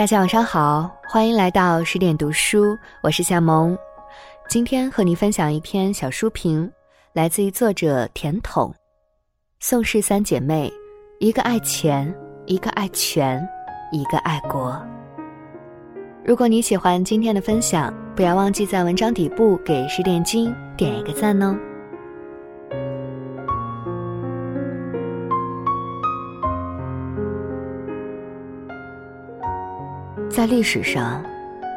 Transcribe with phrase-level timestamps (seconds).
[0.00, 3.76] 大家晚上好，欢迎来到十点读书，我是夏萌。
[4.48, 6.72] 今天和你分享一篇小书评，
[7.12, 8.74] 来自于作者甜筒。
[9.58, 10.72] 宋氏三姐妹，
[11.18, 12.10] 一个爱钱，
[12.46, 13.46] 一个爱权，
[13.92, 14.82] 一个爱国。
[16.24, 21.54] 如果你喜欢今天的分享，不要忘记在文章底部给十点金点一个赞哦。
[30.40, 31.22] 在历史上，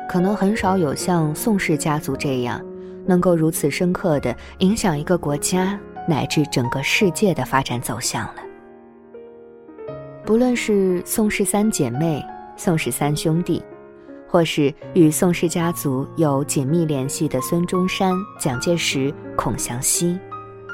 [0.08, 2.66] 可能很少有像宋氏家族这样，
[3.05, 5.77] 能够如此深刻的影响一个国家
[6.08, 8.36] 乃至整个世界的发展走向了。
[10.26, 13.62] 不论是宋氏三姐妹、宋氏三兄弟，
[14.30, 20.17] 或是与宋氏家族有紧密联系的孙中山、蒋介石、孔祥熙，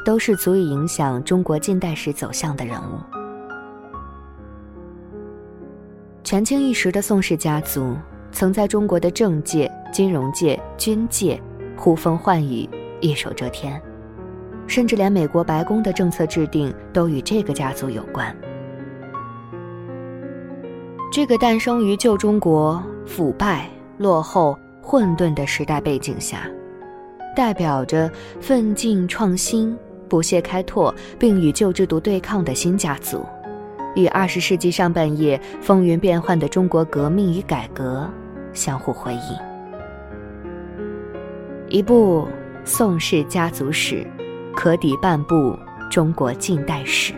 [0.05, 3.18] 都是足以影响中国近代史走向的人物。
[6.23, 7.95] 权倾一时的宋氏家族，
[8.31, 11.41] 曾在中国的政界、金融界、军界
[11.75, 13.81] 呼风唤雨、一手遮天，
[14.67, 18.35] 甚至连美国白宫的政策制定都与这个家族有关。
[21.11, 26.47] 这个诞生于旧中国腐败、落后、混沌的时代背景下，
[27.35, 29.75] 代表着奋进创新、
[30.07, 33.25] 不懈开拓，并与旧制度对抗的新家族。
[33.95, 38.09] 与二十世纪上半叶风云变幻的中国革命与改革
[38.53, 39.37] 相互辉映。
[41.67, 42.23] 一部
[42.65, 44.05] 《宋氏家族史》，
[44.55, 45.57] 可抵半部
[45.89, 47.13] 中国近代史。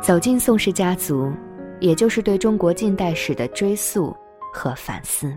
[0.00, 1.32] 走进宋氏家族，
[1.80, 4.14] 也就是对中国近代史的追溯
[4.52, 5.32] 和反思。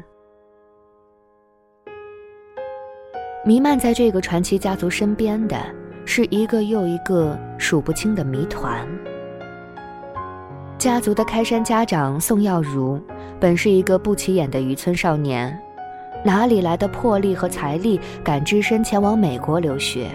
[3.45, 5.57] 弥漫在这个传奇家族身边的，
[6.05, 8.85] 是一个又一个数不清的谜团。
[10.77, 13.01] 家族的开山家长宋耀如，
[13.39, 15.59] 本是一个不起眼的渔村少年，
[16.23, 20.07] 哪里来的魄力和财力，敢只身前往美国留学？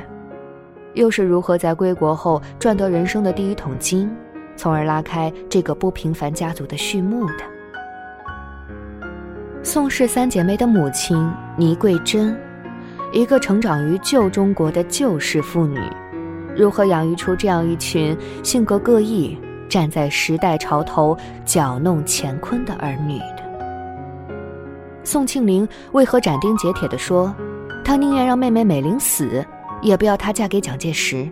[0.94, 4.08] 又是如何在归国后赚得人生的第一桶金，
[4.54, 7.42] 从而拉开这个不平凡家族的序幕的？
[9.64, 12.38] 宋氏三姐妹的母亲倪桂珍，
[13.12, 15.80] 一个成长于旧中国的旧式妇女，
[16.56, 19.36] 如何养育出这样一群性格各异？
[19.72, 21.16] 站在时代潮头
[21.46, 23.42] 搅弄乾坤的儿女的
[25.02, 27.34] 宋庆龄为何斩钉截铁地说，
[27.82, 29.42] 她宁愿让妹妹美玲死，
[29.80, 31.26] 也不要她嫁给蒋介石？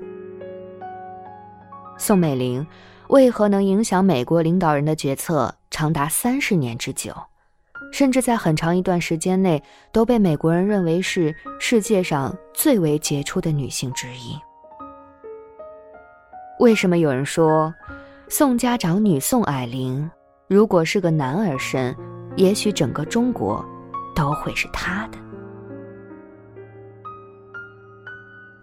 [1.98, 2.66] 宋美龄
[3.08, 7.12] 为何能影响美国领导人的决策长达三十年之久，
[7.92, 9.62] 甚至在很长一段时间内
[9.92, 14.34] 都被美国人认为是世界上最为杰出的女性之一？
[16.58, 17.74] 为什么有人说？
[18.32, 20.08] 宋家长女宋霭龄，
[20.46, 21.94] 如果是个男儿身，
[22.36, 23.68] 也许整个中国
[24.14, 25.18] 都会是他的。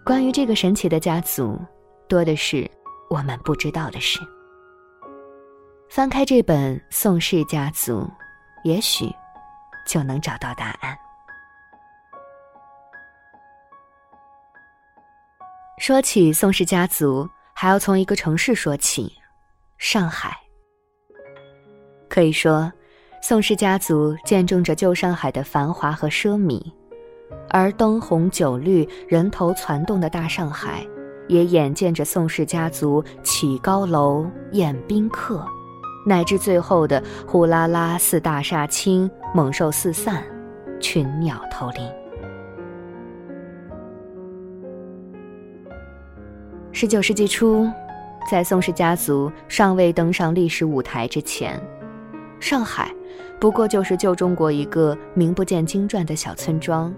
[0.06, 1.60] 关于这个神奇的家族，
[2.08, 2.66] 多的是
[3.10, 4.22] 我们不知道的事。
[5.90, 8.00] 翻开这本《宋氏家族》，
[8.64, 9.14] 也许
[9.86, 10.98] 就能找到答案。
[15.78, 19.12] 说起宋氏家族，还要从一个城市说起。
[19.78, 20.36] 上海，
[22.10, 22.72] 可以说，
[23.22, 26.60] 宋氏家族见证着旧上海的繁华和奢靡，
[27.50, 30.86] 而灯红酒绿、人头攒动的大上海，
[31.28, 35.46] 也眼见着宋氏家族起高楼、宴宾客，
[36.08, 40.24] 乃至最后的呼啦啦四大杀青、猛兽四散、
[40.80, 41.88] 群鸟投林。
[46.72, 47.72] 十九世纪初。
[48.30, 51.58] 在宋氏家族尚未登上历史舞台之前，
[52.42, 52.94] 上海
[53.40, 56.94] 不过就是旧中国一个名不见经传的小村庄。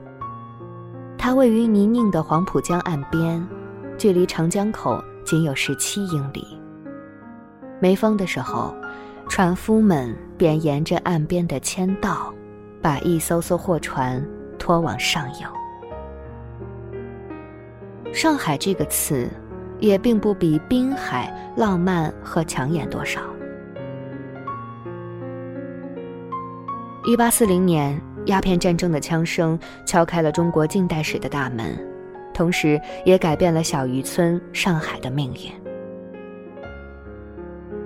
[1.20, 3.48] 它位于泥泞的黄浦江岸边，
[3.96, 6.44] 距离长江口仅有十七英里。
[7.80, 8.74] 没风的时候，
[9.28, 12.34] 船夫们便沿着岸边的签道，
[12.82, 14.26] 把一艘艘货船
[14.58, 15.48] 拖往上游。
[18.12, 19.30] 上海这个词。
[19.80, 23.22] 也并不比滨海浪漫和抢眼多少。
[27.06, 31.78] 一八四零年，鸦片战争的枪声敲开了中国近代史的大门，
[32.34, 35.52] 同时也改变了小渔村上海的命运。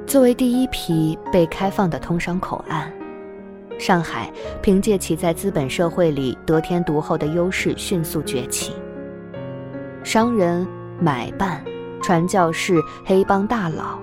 [0.06, 2.92] 作为第一批被开放的通商口岸，
[3.80, 4.30] 上海
[4.62, 8.74] 凭借其在资本社会里得天独厚的优势迅速崛起。
[10.04, 10.68] 商人、
[11.00, 11.64] 买办。
[12.04, 13.98] 传教士、黑帮大佬，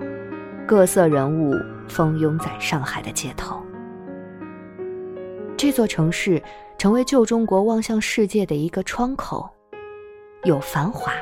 [0.66, 1.54] 各色人物
[1.86, 3.60] 蜂拥在上海的街头。
[5.54, 6.42] 这座城市
[6.78, 9.46] 成为旧中国望向世界的一个窗口，
[10.44, 11.12] 有繁华，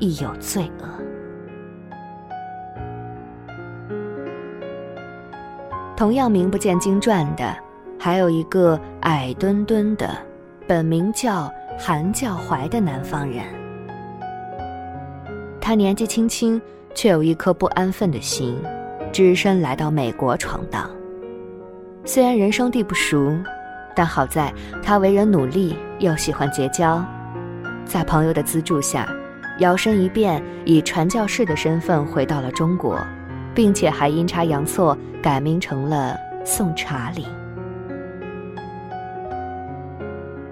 [0.00, 0.88] 亦有罪恶。
[5.96, 7.56] 同样名不见经传的，
[7.96, 10.10] 还有一个矮墩墩的，
[10.66, 13.59] 本名叫韩教怀的南方人。
[15.70, 16.60] 他年纪轻轻，
[16.96, 18.60] 却有一颗不安分的心，
[19.12, 20.90] 只身来到美国闯荡。
[22.04, 23.32] 虽然人生地不熟，
[23.94, 24.52] 但好在
[24.82, 27.00] 他为人努力，又喜欢结交。
[27.84, 29.08] 在朋友的资助下，
[29.60, 32.98] 摇身一变，以传教士的身份回到了中国，
[33.54, 37.24] 并且还阴差阳错改名成了宋查理。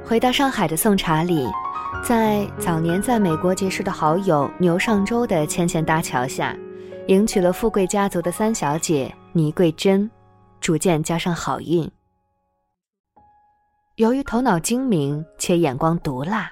[0.04, 1.44] 回到上海的宋查理，
[2.04, 6.56] 在早年在美国结识的好友牛尚周的牵线搭桥下，
[7.08, 10.10] 迎娶了富贵家族的三小姐倪桂珍。
[10.60, 11.88] 逐渐加上好运。
[13.94, 16.50] 由于头脑精明且眼光毒辣，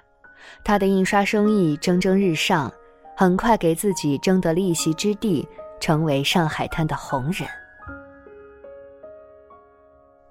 [0.65, 2.73] 他的印刷生意蒸蒸日上，
[3.17, 5.47] 很快给自己争得了一席之地，
[5.81, 7.49] 成为上海滩的红人。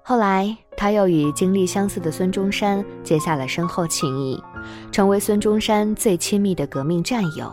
[0.08, 4.40] 后来，他又与经历相似的孙中山结下了深厚情谊，
[4.92, 7.52] 成为孙中山最亲密的革命战友。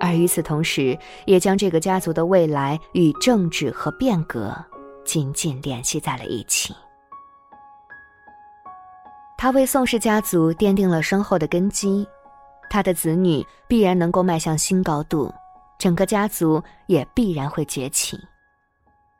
[0.00, 4.56] 而与此同时，也将这个家族的未来与政治和变革。
[5.04, 6.74] 紧紧联系在了一起。
[9.36, 12.08] 他为宋氏家族奠定了深厚的根基，
[12.70, 15.30] 他的子女必然能够迈向新高度，
[15.78, 18.18] 整个家族也必然会崛起。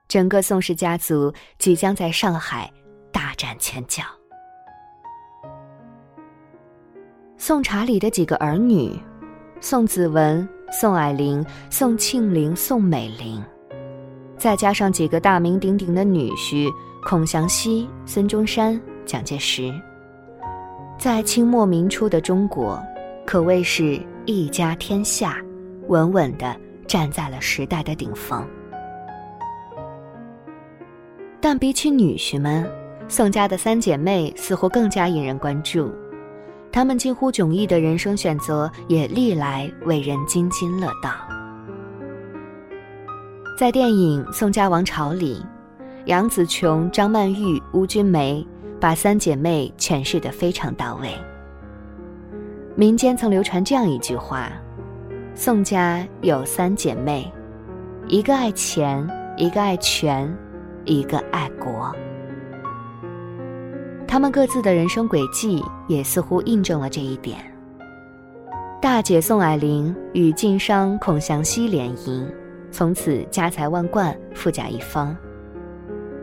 [0.08, 2.70] 整个宋氏家族即将在上海
[3.12, 4.02] 大展拳脚。
[7.36, 8.98] 宋查理的几个儿女：
[9.60, 13.42] 宋子文、宋霭龄、宋庆龄、宋美龄。
[14.36, 16.70] 再加上几个大名鼎鼎的女婿
[17.02, 19.72] 孔祥熙、孙中山、蒋介石，
[20.98, 22.82] 在清末民初的中国，
[23.24, 25.36] 可谓是一家天下，
[25.88, 28.46] 稳稳的站在了时代的顶峰。
[31.46, 32.66] 但比起女婿们，
[33.06, 35.92] 宋家的三姐妹似乎更加引人关注，
[36.72, 41.10] 她们近乎迥异的人生选择也历来为人津津乐道。
[43.58, 45.44] 在电影《宋家王朝》里，
[46.06, 48.42] 杨紫琼、张曼玉、邬君梅
[48.80, 51.10] 把三姐妹诠释得非常到位。
[52.74, 54.50] 民间曾流传这样一句话：
[55.34, 57.30] 宋家有三姐妹，
[58.08, 59.06] 一个爱钱，
[59.36, 60.34] 一个爱权，
[60.84, 61.94] 一个爱国。
[64.06, 67.38] 他们各自的人生轨迹也似乎印证了这一点。
[68.80, 72.24] 大姐宋霭龄与晋商孔祥熙联姻。
[72.70, 75.16] 从此家财万贯，富甲一方。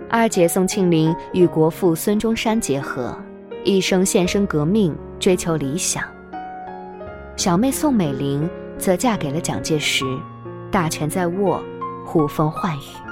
[0.09, 3.17] 二姐宋庆龄与国父孙中山结合，
[3.63, 6.03] 一生献身革命，追求理想。
[7.37, 10.03] 小妹宋美龄则嫁给了蒋介石，
[10.69, 11.63] 大权在握，
[12.05, 13.10] 呼风唤雨。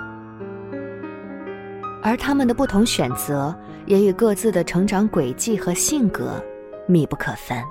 [2.01, 3.53] 而他们的不同选择，
[3.85, 6.43] 也与各自的成长轨迹和性格
[6.87, 7.63] 密不可分。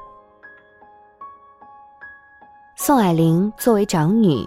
[2.76, 4.46] 宋霭龄作为长女。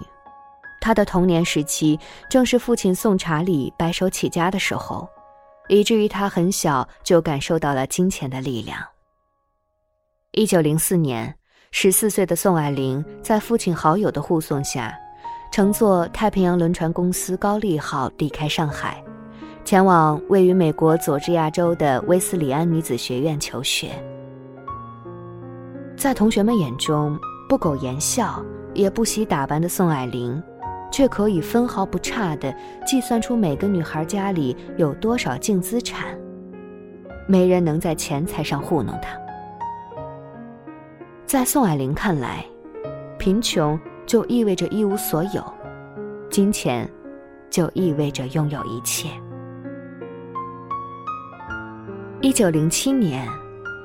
[0.80, 5.07] 她的童年时期正是父亲宋查理白手起家的时候，
[5.68, 8.80] 以至于他很小就感受到了金钱的力量。
[10.31, 11.35] 一九零四年，
[11.71, 14.97] 十四岁的宋霭龄在父亲好友的护送下，
[15.52, 19.04] 乘坐太平洋轮船公司高丽号离开上海，
[19.63, 23.91] 前往位于美国佐治亚州的威斯里安女子学院求学。
[25.95, 30.41] 在同学们眼中，不苟言笑也不惜打扮的宋霭龄。
[30.91, 32.53] 却可以分毫不差地
[32.85, 36.19] 计算出每个女孩家里有多少净资产，
[37.25, 39.18] 没人能在钱财上糊弄她。
[41.25, 42.45] 在宋霭龄看来，
[43.18, 45.41] 贫穷就意味着一无所有，
[46.30, 46.85] 金钱
[47.49, 49.07] 就意味着拥有一切。
[52.23, 53.28] 一九零七年，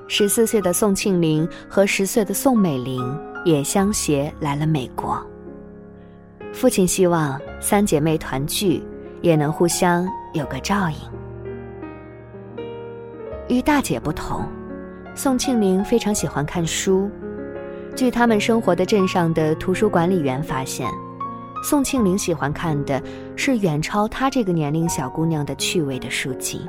[0.09, 3.03] 十四岁的宋庆龄和十岁的宋美龄
[3.47, 5.27] 也相携来了美国。
[6.53, 8.85] 父亲希望三姐妹团聚，
[9.23, 12.67] 也能互相有个照应。
[13.49, 14.45] 与大姐不同，
[15.15, 17.11] 宋庆龄非常喜欢看书。
[17.95, 20.87] 据他们生活的镇上的图书管理员发现，
[21.65, 23.03] 宋庆龄喜欢看的
[23.35, 26.61] 是远超她这个年龄小姑娘的趣味的书籍。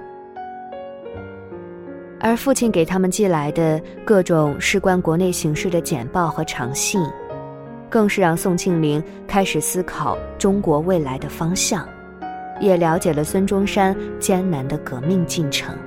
[2.20, 7.02] 而父亲给他们寄来的各种事关国内形势的简报和长信
[7.90, 11.88] 更是让宋庆龄开始思考中国未来的方向
[12.60, 15.78] 也了解了孙中山艰难的革命进程。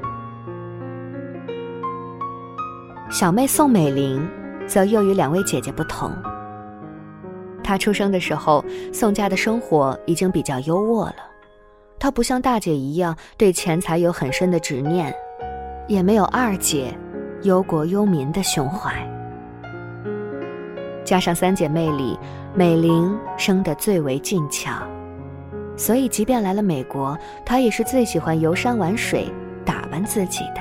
[3.11, 4.25] 小妹宋美龄
[4.69, 6.13] 则又与两位姐姐不同
[7.63, 11.17] 她出生的时候宋家的生活已经比较优渥了。
[11.99, 15.13] 她不像大姐一样对钱财有很深的执念
[15.91, 16.97] 也没有二姐
[17.43, 18.95] 忧国忧民的胸怀。
[21.05, 22.17] 加上三姐妹里，
[22.55, 24.71] 美玲生得最为俊俏，
[25.77, 29.29] 所以即便来了美国，她也是最喜欢游山玩水、
[29.65, 30.61] 打扮自己的。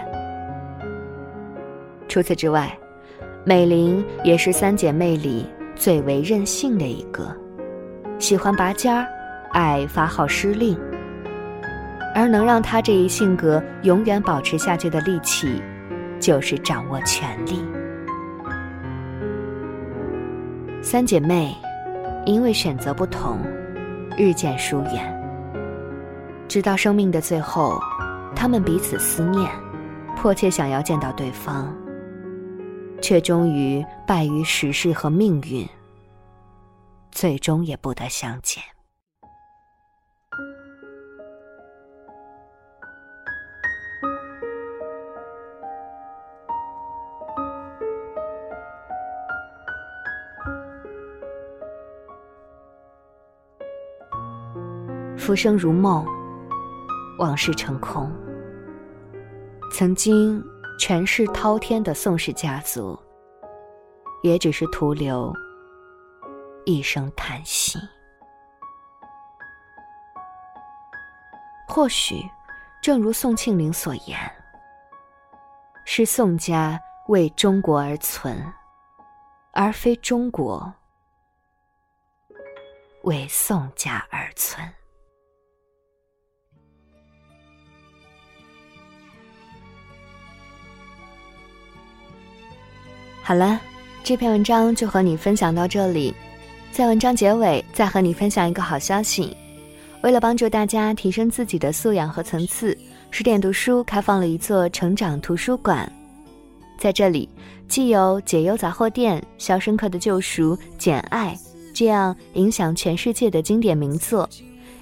[2.07, 2.75] 除此之外，
[3.45, 5.45] 美玲也是三姐妹里
[5.75, 7.31] 最为任性的一个，
[8.17, 9.05] 喜欢拔尖儿，
[9.51, 10.75] 爱发号施令。
[12.19, 15.63] 而能让她这一性格永远保持下去的利器，
[16.19, 17.63] 就是掌握权力。
[20.81, 21.55] 三姐妹
[22.25, 23.39] 因为选择不同，
[24.17, 25.15] 日渐疏远。
[26.49, 27.79] 直到生命的最后，
[28.35, 29.49] 她们彼此思念，
[30.17, 31.73] 迫切想要见到对方。
[33.01, 35.65] 却终于败于时势和命运，
[37.13, 38.61] 最终也不得相见。
[55.29, 56.03] 浮生如梦，
[57.19, 58.11] 往事成空。
[59.71, 60.43] 曾经。
[60.79, 62.97] 权势滔天的宋氏家族，
[64.23, 65.31] 也只是徒留
[66.65, 67.77] 一声叹息。
[71.67, 72.23] 或许，
[72.81, 74.17] 正如宋庆龄所言
[75.85, 78.51] ：“是宋家为中国而存，
[79.51, 80.73] 而非中国
[83.03, 84.65] 为宋家而存。”
[93.29, 93.61] 好了，
[94.03, 96.11] 这篇文章就和你分享到这里。
[96.71, 99.37] 在文章结尾，再和你分享一个好消息：
[100.01, 102.75] 为了帮助大家提升自己的素养和层次，
[103.11, 105.87] 十点读书开放了一座成长图书馆。
[106.79, 107.29] 在这里，
[107.67, 111.37] 既有《解忧杂货店》《肖申克的救赎》《简爱》
[111.71, 114.27] 这样影响全世界的经典名作，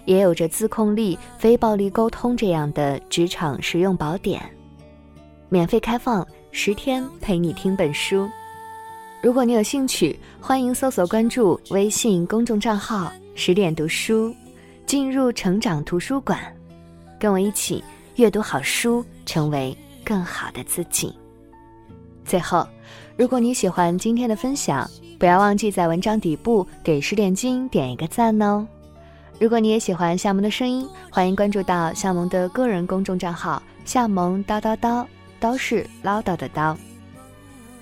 [0.05, 4.41] 也有着自控力、非暴力沟通这样的职场实用宝典，
[5.49, 6.25] 免费开放。
[6.59, 8.27] 十天陪你听本书，
[9.21, 14.35] 如果你有兴趣，欢迎搜索关注微信公众账号“十点读书”，
[14.87, 16.39] 进入成长图书馆，
[17.19, 17.83] 跟我一起
[18.15, 21.15] 阅读好书，成为更好的自己。
[22.25, 22.67] 最后，
[23.15, 28.67] 如果你喜欢今天的分享，不要忘记在文章底部给十点金点一个赞哦。
[29.39, 35.05] 如果你也喜欢夏萌的声音，欢迎关注到夏萌的个人公众账号“夏萌叨叨叨”。
[35.39, 36.77] 刀是唠叨的刀。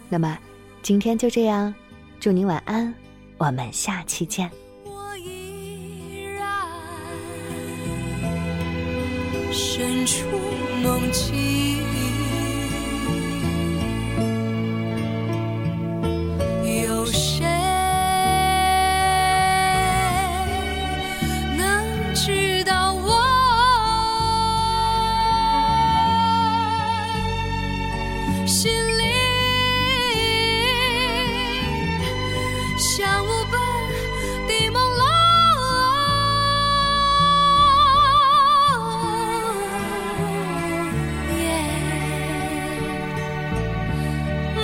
[0.09, 0.38] 那么，
[0.81, 1.74] 今天就这样，
[2.19, 2.93] 祝您晚安，
[3.38, 4.50] 我们下期见。
[4.83, 6.67] 我依然
[9.51, 10.25] 身处
[10.83, 11.75] 梦境。
[28.45, 29.03] 心里
[32.77, 33.59] 像雾般
[34.47, 35.03] 的朦胧，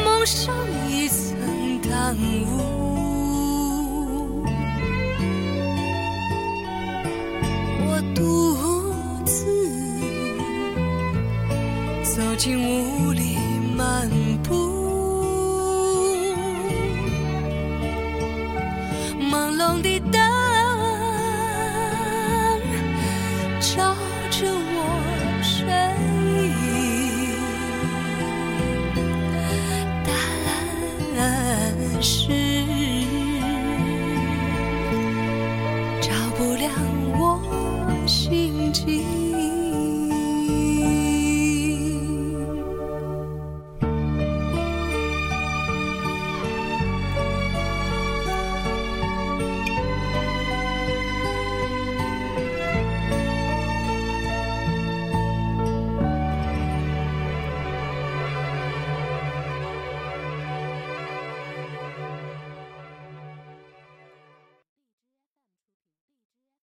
[0.05, 0.55] 梦上
[0.87, 2.49] 一层淡雾，
[7.87, 8.19] 我独
[9.25, 9.33] 自
[12.15, 13.50] 走进雾里。
[13.81, 14.07] 漫
[14.43, 14.53] 步，
[19.19, 20.21] 朦胧的灯
[23.59, 23.95] 照
[24.29, 24.37] 着
[24.75, 24.77] 我
[25.41, 25.57] 身
[26.37, 26.47] 影，
[30.05, 30.09] 但
[32.03, 32.13] 是
[36.01, 36.69] 照不亮
[37.17, 37.19] 我
[38.05, 39.01] 心境。